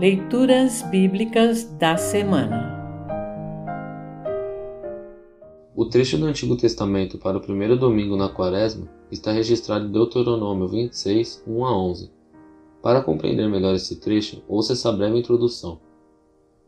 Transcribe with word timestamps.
Leituras 0.00 0.82
Bíblicas 0.82 1.64
da 1.76 1.96
Semana 1.96 2.78
O 5.74 5.86
trecho 5.86 6.16
do 6.16 6.26
Antigo 6.26 6.56
Testamento 6.56 7.18
para 7.18 7.36
o 7.36 7.40
primeiro 7.40 7.76
domingo 7.76 8.16
na 8.16 8.28
Quaresma 8.28 8.88
está 9.10 9.32
registrado 9.32 9.86
em 9.86 9.90
Deuteronômio 9.90 10.68
26, 10.68 11.42
1 11.44 11.64
a 11.66 11.76
11. 11.76 12.10
Para 12.80 13.02
compreender 13.02 13.48
melhor 13.48 13.74
esse 13.74 13.96
trecho, 13.96 14.40
ouça 14.46 14.74
essa 14.74 14.92
breve 14.92 15.18
introdução. 15.18 15.80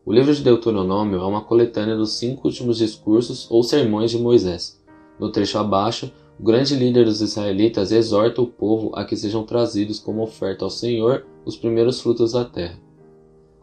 O 0.05 0.13
livro 0.13 0.35
de 0.35 0.43
Deuteronômio 0.43 1.21
é 1.21 1.25
uma 1.25 1.45
coletânea 1.45 1.95
dos 1.95 2.15
cinco 2.15 2.49
últimos 2.49 2.79
discursos 2.79 3.49
ou 3.49 3.63
sermões 3.63 4.11
de 4.11 4.19
Moisés. 4.19 4.83
No 5.21 5.31
trecho 5.31 5.57
abaixo, 5.57 6.13
o 6.37 6.43
grande 6.43 6.75
líder 6.75 7.05
dos 7.05 7.21
israelitas 7.21 7.93
exorta 7.93 8.43
o 8.43 8.47
povo 8.49 8.91
a 8.97 9.05
que 9.05 9.17
sejam 9.17 9.45
trazidos 9.45 10.01
como 10.01 10.21
oferta 10.21 10.65
ao 10.65 10.71
Senhor 10.71 11.25
os 11.45 11.57
primeiros 11.57 12.01
frutos 12.01 12.33
da 12.33 12.45
terra. 12.45 12.90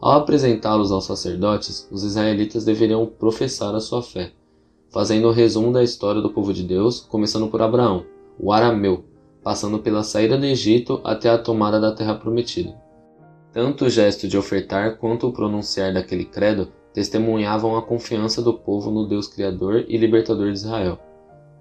Ao 0.00 0.12
apresentá-los 0.12 0.92
aos 0.92 1.04
sacerdotes, 1.04 1.88
os 1.90 2.04
israelitas 2.04 2.64
deveriam 2.64 3.04
professar 3.06 3.74
a 3.74 3.80
sua 3.80 4.02
fé, 4.02 4.32
fazendo 4.90 5.26
o 5.26 5.30
um 5.30 5.34
resumo 5.34 5.72
da 5.72 5.82
história 5.82 6.20
do 6.20 6.30
povo 6.30 6.52
de 6.52 6.62
Deus, 6.62 7.00
começando 7.00 7.48
por 7.48 7.60
Abraão, 7.60 8.04
o 8.38 8.52
arameu, 8.52 9.04
passando 9.42 9.78
pela 9.78 10.02
saída 10.02 10.38
do 10.38 10.46
Egito 10.46 11.00
até 11.02 11.28
a 11.28 11.38
tomada 11.38 11.80
da 11.80 11.92
terra 11.92 12.14
prometida. 12.14 12.76
Tanto 13.52 13.86
o 13.86 13.90
gesto 13.90 14.28
de 14.28 14.38
ofertar 14.38 14.98
quanto 14.98 15.26
o 15.26 15.32
pronunciar 15.32 15.92
daquele 15.92 16.24
credo 16.24 16.68
testemunhavam 16.92 17.76
a 17.76 17.82
confiança 17.82 18.40
do 18.40 18.54
povo 18.54 18.90
no 18.90 19.06
Deus 19.06 19.26
Criador 19.26 19.84
e 19.88 19.96
Libertador 19.96 20.46
de 20.46 20.58
Israel 20.58 20.98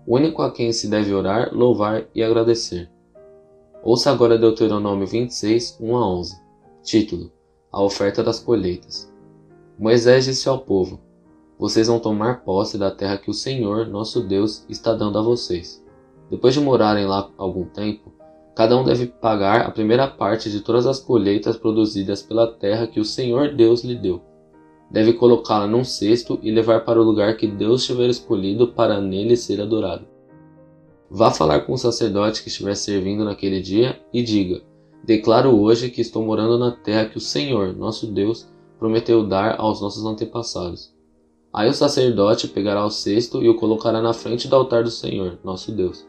o 0.08 0.16
único 0.16 0.42
a 0.42 0.50
quem 0.50 0.72
se 0.72 0.88
deve 0.88 1.14
orar, 1.14 1.54
louvar 1.54 2.06
e 2.16 2.24
agradecer. 2.24 2.90
Ouça 3.84 4.10
agora 4.10 4.38
Deuteronômio 4.38 5.06
26, 5.06 5.78
1 5.82 5.98
a 5.98 6.10
11. 6.10 6.42
Título: 6.82 7.32
A 7.78 7.82
oferta 7.84 8.24
das 8.24 8.40
colheitas. 8.40 9.14
Moisés 9.78 10.26
disse 10.26 10.50
ao 10.50 10.58
povo: 10.58 11.00
Vocês 11.60 11.86
vão 11.86 12.00
tomar 12.00 12.44
posse 12.44 12.76
da 12.76 12.90
terra 12.90 13.20
que 13.20 13.30
o 13.30 13.36
Senhor, 13.36 13.86
nosso 13.86 14.22
Deus, 14.22 14.66
está 14.68 14.96
dando 14.96 15.20
a 15.20 15.22
vocês. 15.22 15.86
Depois 16.28 16.56
de 16.56 16.60
morarem 16.60 17.06
lá 17.06 17.30
algum 17.38 17.66
tempo, 17.66 18.12
cada 18.56 18.76
um 18.76 18.84
deve 18.84 19.06
pagar 19.06 19.62
a 19.62 19.70
primeira 19.70 20.08
parte 20.08 20.50
de 20.50 20.62
todas 20.62 20.88
as 20.88 21.00
colheitas 21.00 21.56
produzidas 21.56 22.24
pela 22.24 22.52
terra 22.52 22.88
que 22.88 23.00
o 23.00 23.06
Senhor 23.06 23.54
Deus 23.54 23.84
lhe 23.84 23.94
deu 23.94 24.24
deve 24.90 25.14
colocá-la 25.14 25.68
num 25.68 25.84
cesto 25.84 26.40
e 26.42 26.50
levar 26.50 26.84
para 26.86 27.00
o 27.00 27.04
lugar 27.04 27.36
que 27.38 27.46
Deus 27.46 27.86
tiver 27.86 28.10
escolhido 28.10 28.70
para 28.70 29.00
nele 29.00 29.36
ser 29.36 29.62
adorado. 29.62 30.08
Vá 31.12 31.30
falar 31.30 31.60
com 31.62 31.74
o 31.74 31.78
sacerdote 31.78 32.42
que 32.42 32.50
estiver 32.50 32.76
servindo 32.76 33.24
naquele 33.24 33.62
dia 33.62 34.00
e 34.14 34.24
diga: 34.24 34.62
Declaro 35.08 35.58
hoje 35.58 35.90
que 35.90 36.02
estou 36.02 36.22
morando 36.22 36.58
na 36.58 36.70
terra 36.70 37.06
que 37.06 37.18
o 37.18 37.22
Senhor, 37.22 37.74
nosso 37.74 38.08
Deus, 38.08 38.46
prometeu 38.78 39.26
dar 39.26 39.58
aos 39.58 39.80
nossos 39.80 40.06
antepassados. 40.06 40.94
Aí 41.54 41.70
o 41.70 41.74
sacerdote 41.74 42.50
pegará 42.50 42.86
o 42.86 42.90
cesto 42.90 43.42
e 43.42 43.48
o 43.48 43.56
colocará 43.56 44.02
na 44.02 44.12
frente 44.12 44.50
do 44.50 44.56
altar 44.58 44.84
do 44.84 44.92
Senhor, 44.92 45.40
nosso 45.46 45.72
Deus. 45.72 46.06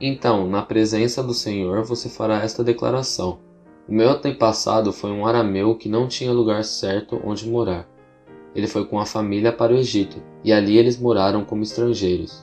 Então, 0.00 0.48
na 0.48 0.62
presença 0.62 1.22
do 1.22 1.32
Senhor, 1.32 1.84
você 1.84 2.08
fará 2.08 2.42
esta 2.42 2.64
declaração: 2.64 3.38
o 3.88 3.94
meu 3.94 4.10
antepassado 4.10 4.92
foi 4.92 5.12
um 5.12 5.24
arameu 5.24 5.76
que 5.76 5.88
não 5.88 6.08
tinha 6.08 6.32
lugar 6.32 6.64
certo 6.64 7.20
onde 7.24 7.48
morar. 7.48 7.88
Ele 8.52 8.66
foi 8.66 8.84
com 8.84 8.98
a 8.98 9.06
família 9.06 9.52
para 9.52 9.72
o 9.72 9.76
Egito, 9.76 10.20
e 10.42 10.52
ali 10.52 10.76
eles 10.76 10.98
moraram 10.98 11.44
como 11.44 11.62
estrangeiros. 11.62 12.42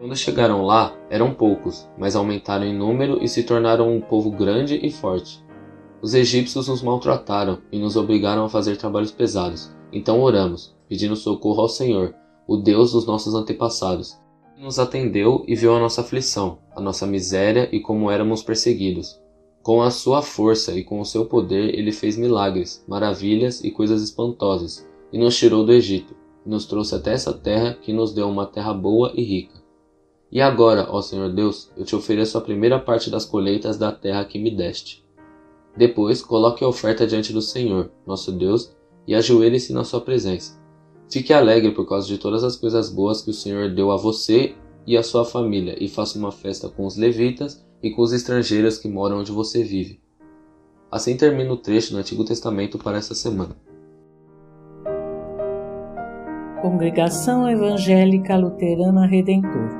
Quando 0.00 0.16
chegaram 0.16 0.64
lá, 0.64 0.96
eram 1.10 1.34
poucos, 1.34 1.86
mas 1.98 2.16
aumentaram 2.16 2.64
em 2.64 2.74
número 2.74 3.22
e 3.22 3.28
se 3.28 3.42
tornaram 3.42 3.94
um 3.94 4.00
povo 4.00 4.30
grande 4.30 4.80
e 4.82 4.90
forte. 4.90 5.44
Os 6.00 6.14
egípcios 6.14 6.68
nos 6.68 6.80
maltrataram 6.80 7.58
e 7.70 7.78
nos 7.78 7.96
obrigaram 7.96 8.46
a 8.46 8.48
fazer 8.48 8.78
trabalhos 8.78 9.10
pesados. 9.10 9.70
Então 9.92 10.22
oramos, 10.22 10.74
pedindo 10.88 11.14
socorro 11.14 11.60
ao 11.60 11.68
Senhor, 11.68 12.14
o 12.48 12.56
Deus 12.56 12.92
dos 12.92 13.04
nossos 13.04 13.34
antepassados. 13.34 14.18
Ele 14.56 14.64
nos 14.64 14.78
atendeu 14.78 15.44
e 15.46 15.54
viu 15.54 15.74
a 15.74 15.78
nossa 15.78 16.00
aflição, 16.00 16.60
a 16.74 16.80
nossa 16.80 17.06
miséria 17.06 17.68
e 17.70 17.78
como 17.78 18.10
éramos 18.10 18.42
perseguidos. 18.42 19.20
Com 19.62 19.82
a 19.82 19.90
sua 19.90 20.22
força 20.22 20.72
e 20.72 20.82
com 20.82 20.98
o 20.98 21.04
seu 21.04 21.26
poder, 21.26 21.78
ele 21.78 21.92
fez 21.92 22.16
milagres, 22.16 22.82
maravilhas 22.88 23.62
e 23.62 23.70
coisas 23.70 24.00
espantosas, 24.00 24.88
e 25.12 25.18
nos 25.18 25.36
tirou 25.36 25.62
do 25.62 25.72
Egito, 25.72 26.16
e 26.46 26.48
nos 26.48 26.64
trouxe 26.64 26.94
até 26.94 27.12
essa 27.12 27.34
terra 27.34 27.74
que 27.74 27.92
nos 27.92 28.14
deu 28.14 28.30
uma 28.30 28.46
terra 28.46 28.72
boa 28.72 29.12
e 29.14 29.22
rica. 29.22 29.59
E 30.32 30.40
agora, 30.40 30.86
ó 30.88 31.02
Senhor 31.02 31.32
Deus, 31.32 31.72
eu 31.76 31.84
te 31.84 31.96
ofereço 31.96 32.38
a 32.38 32.40
primeira 32.40 32.78
parte 32.78 33.10
das 33.10 33.24
colheitas 33.24 33.76
da 33.76 33.90
terra 33.90 34.24
que 34.24 34.38
me 34.38 34.50
deste. 34.50 35.04
Depois, 35.76 36.22
coloque 36.22 36.62
a 36.62 36.68
oferta 36.68 37.06
diante 37.06 37.32
do 37.32 37.42
Senhor, 37.42 37.90
nosso 38.06 38.30
Deus, 38.30 38.72
e 39.06 39.14
ajoelhe-se 39.14 39.72
na 39.72 39.82
sua 39.82 40.00
presença. 40.00 40.60
Fique 41.10 41.32
alegre 41.32 41.72
por 41.72 41.88
causa 41.88 42.06
de 42.06 42.16
todas 42.16 42.44
as 42.44 42.54
coisas 42.54 42.88
boas 42.90 43.22
que 43.22 43.30
o 43.30 43.34
Senhor 43.34 43.74
deu 43.74 43.90
a 43.90 43.96
você 43.96 44.54
e 44.86 44.96
a 44.96 45.02
sua 45.02 45.24
família, 45.24 45.76
e 45.82 45.88
faça 45.88 46.18
uma 46.18 46.30
festa 46.30 46.68
com 46.68 46.86
os 46.86 46.96
levitas 46.96 47.64
e 47.82 47.90
com 47.90 48.02
os 48.02 48.12
estrangeiros 48.12 48.78
que 48.78 48.88
moram 48.88 49.18
onde 49.18 49.32
você 49.32 49.64
vive. 49.64 50.00
Assim 50.92 51.16
termina 51.16 51.52
o 51.52 51.56
trecho 51.56 51.92
do 51.92 51.98
Antigo 51.98 52.24
Testamento 52.24 52.78
para 52.78 52.98
essa 52.98 53.14
semana. 53.14 53.56
Congregação 56.62 57.48
Evangélica 57.48 58.36
Luterana 58.36 59.06
Redentor 59.06 59.79